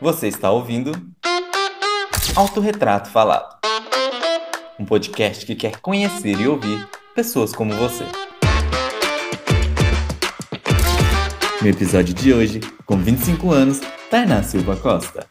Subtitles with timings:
[0.00, 0.92] Você está ouvindo
[2.36, 3.58] Autorretrato Falado,
[4.78, 8.04] um podcast que quer conhecer e ouvir pessoas como você.
[11.60, 15.26] No episódio de hoje, com 25 anos, Tainá Silva Costa.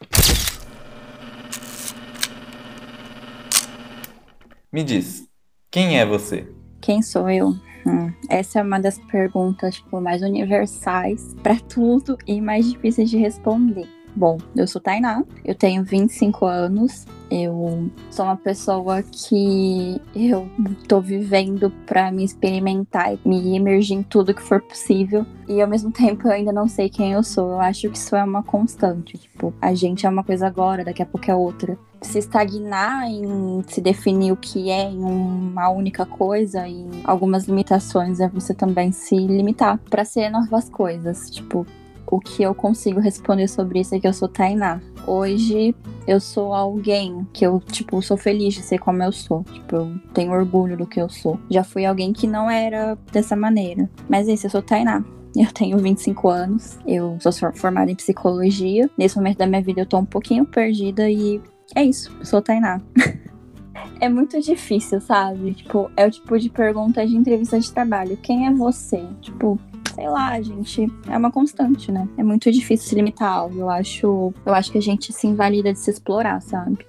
[4.70, 5.30] Me diz,
[5.72, 6.46] quem é você?
[6.82, 7.56] Quem sou eu?
[7.86, 13.16] Hum, essa é uma das perguntas tipo, mais universais para tudo e mais difíceis de
[13.16, 13.97] responder.
[14.18, 20.50] Bom, eu sou Tainá, eu tenho 25 anos, eu sou uma pessoa que eu
[20.88, 25.24] tô vivendo para me experimentar e me emergir em tudo que for possível.
[25.48, 27.52] E ao mesmo tempo eu ainda não sei quem eu sou.
[27.52, 29.20] Eu acho que isso é uma constante.
[29.20, 31.78] Tipo, a gente é uma coisa agora, daqui a pouco é outra.
[32.02, 38.20] Se estagnar em se definir o que é em uma única coisa e algumas limitações
[38.20, 41.30] é você também se limitar para ser novas coisas.
[41.30, 41.68] Tipo,
[42.10, 44.80] o que eu consigo responder sobre isso é que eu sou Tainá.
[45.06, 45.76] Hoje
[46.08, 49.44] eu sou alguém que eu, tipo, sou feliz de ser como eu sou.
[49.44, 51.40] Tipo, eu tenho orgulho do que eu sou.
[51.50, 53.90] Já fui alguém que não era dessa maneira.
[54.10, 55.04] Mas é isso, eu sou Tainá.
[55.36, 58.90] Eu tenho 25 anos, eu sou formada em psicologia.
[58.98, 61.42] Nesse momento da minha vida eu tô um pouquinho perdida e
[61.76, 62.82] é isso, eu sou Tainá.
[64.00, 65.54] é muito difícil, sabe?
[65.54, 68.18] Tipo, é o tipo de pergunta de entrevista de trabalho.
[68.18, 69.06] Quem é você?
[69.22, 69.60] Tipo,
[69.98, 72.08] sei lá, gente, é uma constante, né?
[72.20, 73.60] É muito difícil se limitar a algo.
[73.60, 76.86] Eu acho, eu acho que a gente se invalida de se explorar, sabe?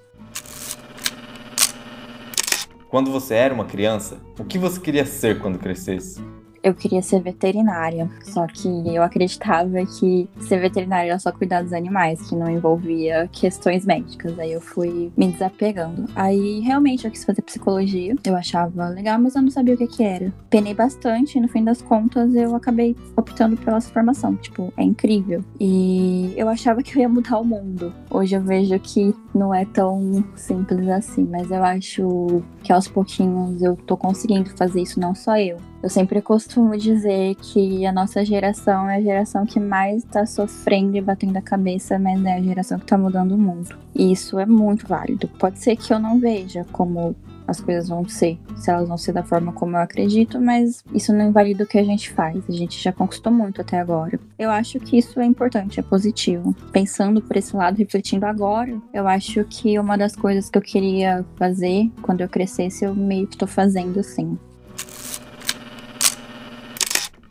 [2.87, 6.21] Quando você era uma criança, o que você queria ser quando crescesse?
[6.63, 11.73] Eu queria ser veterinária, só que eu acreditava que ser veterinária era só cuidar dos
[11.73, 14.37] animais, que não envolvia questões médicas.
[14.37, 16.05] Aí eu fui me desapegando.
[16.15, 19.87] Aí realmente eu quis fazer psicologia, eu achava legal, mas eu não sabia o que
[19.87, 20.33] que era.
[20.49, 24.35] Penei bastante e no fim das contas eu acabei optando pela essa formação.
[24.35, 25.43] Tipo, é incrível.
[25.59, 27.93] E eu achava que eu ia mudar o mundo.
[28.09, 33.61] Hoje eu vejo que não é tão simples assim, mas eu acho que aos pouquinhos
[33.61, 35.57] eu tô conseguindo fazer isso, não só eu.
[35.81, 40.97] Eu sempre costumo dizer que a nossa geração é a geração que mais está sofrendo
[40.97, 43.77] e batendo a cabeça, mas é a geração que está mudando o mundo.
[43.95, 45.29] E isso é muito válido.
[45.39, 47.15] Pode ser que eu não veja como
[47.49, 51.11] as coisas vão ser, se elas vão ser da forma como eu acredito, mas isso
[51.11, 52.43] não invalida o que a gente faz.
[52.47, 54.19] A gente já conquistou muito até agora.
[54.37, 56.55] Eu acho que isso é importante, é positivo.
[56.71, 61.25] Pensando por esse lado, refletindo agora, eu acho que uma das coisas que eu queria
[61.35, 64.37] fazer quando eu crescesse, eu meio que tô fazendo sim.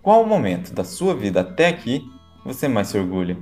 [0.03, 2.03] Qual o momento da sua vida até aqui
[2.45, 3.37] você mais se orgulha?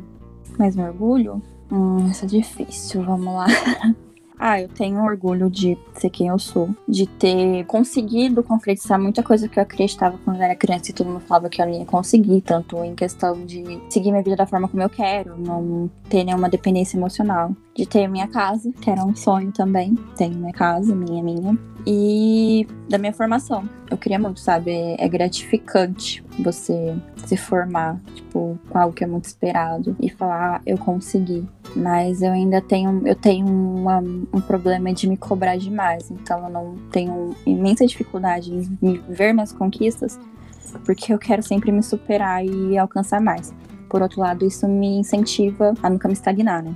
[0.59, 1.41] Mais me orgulho?
[1.70, 3.47] Hum, isso é difícil, vamos lá.
[4.38, 9.48] Ah, eu tenho orgulho de ser quem eu sou, de ter conseguido concretizar muita coisa
[9.48, 11.86] que eu acreditava quando eu era criança e todo mundo falava que eu não ia
[11.86, 16.22] conseguir, tanto em questão de seguir minha vida da forma como eu quero, não ter
[16.24, 20.94] nenhuma dependência emocional, de ter minha casa, que era um sonho também, tenho minha casa,
[20.94, 23.69] minha, minha, e da minha formação.
[23.88, 24.72] Eu queria muito, sabe?
[24.72, 30.56] É, é gratificante você se formar, tipo, com algo que é muito esperado e falar,
[30.56, 31.47] ah, eu consegui.
[31.74, 36.50] Mas eu ainda tenho, eu tenho uma, um problema de me cobrar demais, então eu
[36.50, 40.18] não tenho imensa dificuldade em ver minhas conquistas,
[40.84, 43.54] porque eu quero sempre me superar e alcançar mais.
[43.88, 46.74] Por outro lado, isso me incentiva a nunca me estagnar, né?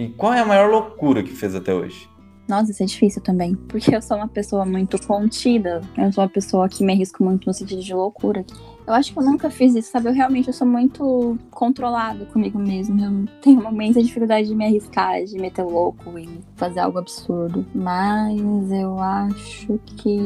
[0.00, 2.08] E qual é a maior loucura que fez até hoje?
[2.50, 3.54] Nossa, isso é difícil também.
[3.54, 5.80] Porque eu sou uma pessoa muito contida.
[5.96, 8.44] Eu sou uma pessoa que me arrisco muito no sentido de loucura.
[8.84, 10.08] Eu acho que eu nunca fiz isso, sabe?
[10.08, 13.00] Eu realmente eu sou muito controlado comigo mesmo.
[13.00, 17.64] Eu tenho uma imensa dificuldade de me arriscar, de meter louco e fazer algo absurdo.
[17.72, 18.40] Mas
[18.72, 20.18] eu acho que.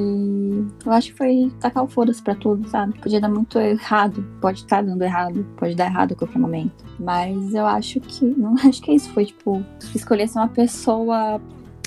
[0.86, 2.98] Eu acho que foi tacar o foda-se pra tudo, sabe?
[3.00, 4.26] Podia dar muito errado.
[4.40, 5.46] Pode estar dando errado.
[5.58, 6.86] Pode dar errado a qualquer momento.
[6.98, 8.24] Mas eu acho que.
[8.24, 9.62] Não acho que isso foi, tipo,
[9.94, 11.38] escolher ser uma pessoa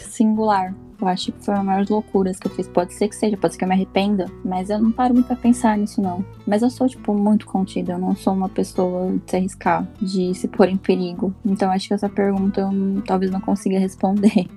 [0.03, 0.73] singular.
[0.99, 2.67] Eu acho que foi uma das maiores loucuras que eu fiz.
[2.67, 5.27] Pode ser que seja, pode ser que eu me arrependa, mas eu não paro muito
[5.27, 6.25] pra pensar nisso, não.
[6.45, 7.93] Mas eu sou, tipo, muito contida.
[7.93, 11.33] Eu não sou uma pessoa de se arriscar, de se pôr em perigo.
[11.45, 14.47] Então acho que essa pergunta eu talvez não consiga responder.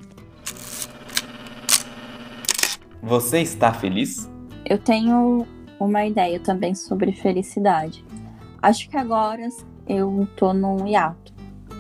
[3.02, 4.30] Você está feliz?
[4.64, 5.46] Eu tenho
[5.78, 8.04] uma ideia também sobre felicidade.
[8.62, 9.48] Acho que agora
[9.88, 11.32] eu tô num hiato,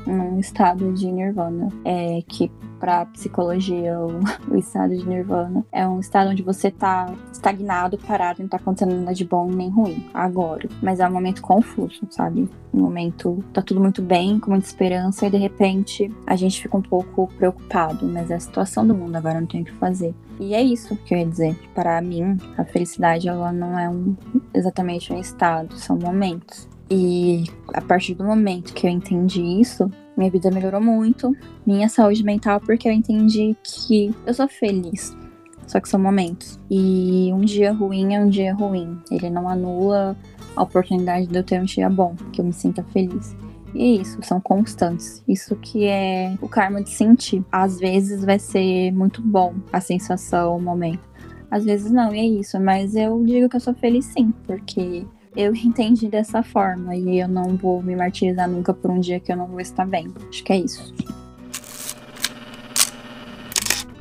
[0.06, 2.50] num estado de nirvana, é que
[2.80, 4.20] para psicologia, o,
[4.50, 5.64] o, estado de nirvana.
[5.70, 9.68] É um estado onde você tá estagnado, parado, não tá acontecendo nada de bom nem
[9.68, 10.66] ruim agora.
[10.82, 12.48] Mas é um momento confuso, sabe?
[12.72, 16.76] Um momento tá tudo muito bem, com muita esperança, e de repente a gente fica
[16.76, 18.06] um pouco preocupado.
[18.06, 20.14] Mas é a situação do mundo, agora não tem o que fazer.
[20.40, 21.56] E é isso que eu ia dizer.
[21.74, 24.16] Para mim, a felicidade ela não é um,
[24.54, 26.66] exatamente um estado, são momentos.
[26.90, 31.34] E a partir do momento que eu entendi isso, minha vida melhorou muito,
[31.64, 35.16] minha saúde mental, porque eu entendi que eu sou feliz.
[35.66, 36.58] Só que são momentos.
[36.68, 38.98] E um dia ruim é um dia ruim.
[39.08, 40.16] Ele não anula
[40.56, 43.36] a oportunidade de eu ter um dia bom, que eu me sinta feliz.
[43.72, 45.22] E é isso, são constantes.
[45.28, 47.44] Isso que é o karma de sentir.
[47.52, 51.08] Às vezes vai ser muito bom a sensação, o momento.
[51.48, 52.58] Às vezes não, e é isso.
[52.60, 55.06] Mas eu digo que eu sou feliz sim, porque
[55.36, 59.30] eu entendi dessa forma e eu não vou me martirizar nunca por um dia que
[59.30, 60.12] eu não vou estar bem.
[60.28, 60.92] Acho que é isso.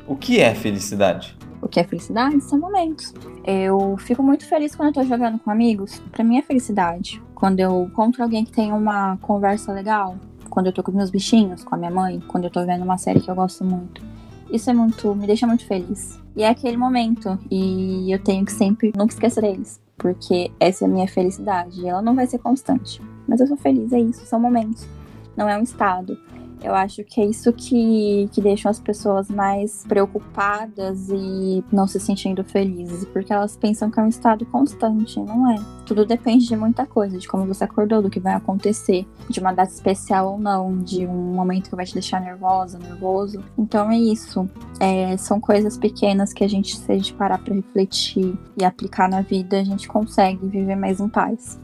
[0.06, 1.36] O que é felicidade?
[1.62, 3.14] O que é felicidade são momentos.
[3.44, 6.02] Eu fico muito feliz quando eu tô jogando com amigos.
[6.10, 7.22] Para mim é felicidade.
[7.34, 10.16] Quando eu encontro alguém que tem uma conversa legal,
[10.48, 12.98] quando eu tô com meus bichinhos, com a minha mãe, quando eu tô vendo uma
[12.98, 14.02] série que eu gosto muito.
[14.50, 16.18] Isso é muito, me deixa muito feliz.
[16.34, 20.88] E é aquele momento e eu tenho que sempre nunca esquecer deles porque essa é
[20.88, 21.86] a minha felicidade.
[21.86, 24.88] Ela não vai ser constante, mas eu sou feliz, é isso, são momentos,
[25.36, 26.18] não é um estado.
[26.62, 31.98] Eu acho que é isso que, que deixa as pessoas mais preocupadas e não se
[31.98, 35.56] sentindo felizes, porque elas pensam que é um estado constante, não é.
[35.86, 39.52] Tudo depende de muita coisa, de como você acordou, do que vai acontecer, de uma
[39.52, 43.42] data especial ou não, de um momento que vai te deixar nervosa, nervoso.
[43.58, 44.48] Então é isso.
[44.78, 49.08] É, são coisas pequenas que a gente, se a gente parar para refletir e aplicar
[49.08, 51.58] na vida, a gente consegue viver mais em paz.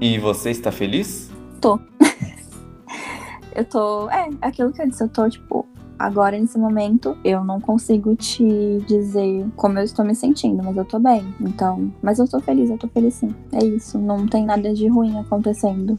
[0.00, 1.31] E você está feliz?
[1.62, 1.78] Tô.
[3.54, 4.10] eu tô.
[4.10, 5.64] É, aquilo que eu disse, eu tô, tipo,
[5.96, 8.44] agora nesse momento eu não consigo te
[8.88, 11.24] dizer como eu estou me sentindo, mas eu tô bem.
[11.40, 13.32] Então, mas eu tô feliz, eu tô feliz sim.
[13.52, 15.96] É isso, não tem nada de ruim acontecendo.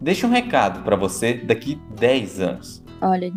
[0.00, 2.84] Deixa um recado para você daqui 10 anos.
[3.00, 3.32] Olha,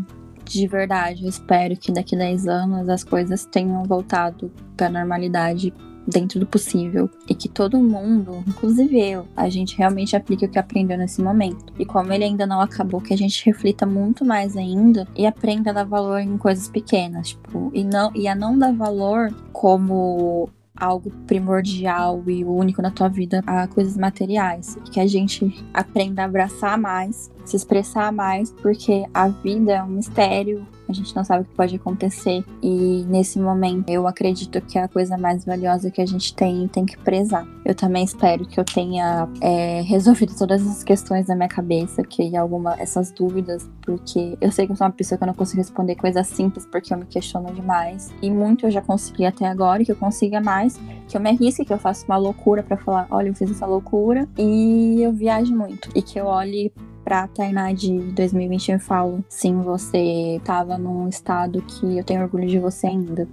[0.46, 5.74] de verdade, eu espero que daqui 10 anos as coisas tenham voltado para normalidade
[6.08, 10.60] dentro do possível e que todo mundo, inclusive eu, a gente realmente aplique o que
[10.60, 11.74] aprendeu nesse momento.
[11.78, 15.72] E como ele ainda não acabou, que a gente reflita muito mais ainda e aprenda
[15.72, 20.50] a dar valor em coisas pequenas, tipo, e não e a não dar valor como
[20.76, 24.78] algo primordial e único na tua vida a coisas materiais.
[24.92, 29.88] Que a gente aprenda a abraçar mais, se expressar mais, porque a vida é um
[29.88, 32.44] mistério, a gente não sabe o que pode acontecer.
[32.62, 36.86] E nesse momento, eu acredito que a coisa mais valiosa que a gente tem tem
[36.86, 37.48] que prezar.
[37.64, 42.36] Eu também espero que eu tenha é, resolvido todas as questões da minha cabeça, que
[42.36, 45.62] alguma essas dúvidas, porque eu sei que eu sou uma pessoa que eu não consigo
[45.62, 48.12] responder coisas simples porque eu me questiono demais.
[48.22, 51.66] E muito eu já consegui até agora, que eu consiga mais, que eu me arrisque,
[51.66, 55.54] que eu faça uma loucura para falar, olha, eu fiz essa loucura, e eu viaje
[55.54, 55.90] muito.
[55.96, 56.74] E que eu olhe
[57.04, 62.48] pra Tainá de 2021 e falo: sim, você tava num estado que eu tenho orgulho
[62.48, 63.28] de você ainda.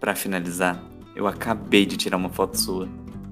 [0.00, 0.82] Para finalizar,
[1.14, 2.88] eu acabei de tirar uma foto sua.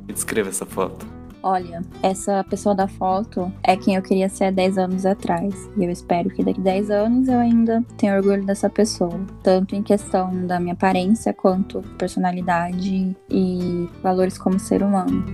[0.06, 1.20] Me descreva essa foto.
[1.42, 5.70] Olha, essa pessoa da foto é quem eu queria ser há 10 anos atrás.
[5.76, 9.18] E eu espero que daqui 10 anos eu ainda tenha orgulho dessa pessoa.
[9.42, 15.24] Tanto em questão da minha aparência, quanto personalidade e valores como ser humano.